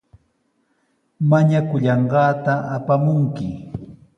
[1.29, 3.47] Mañakullanqaata apamunki.